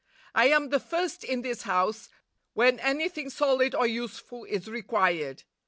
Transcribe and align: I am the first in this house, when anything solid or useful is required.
I 0.33 0.47
am 0.47 0.69
the 0.69 0.79
first 0.79 1.23
in 1.23 1.43
this 1.43 1.61
house, 1.61 2.09
when 2.53 2.79
anything 2.79 3.29
solid 3.29 3.75
or 3.75 3.85
useful 3.85 4.45
is 4.45 4.67
required. 4.67 5.43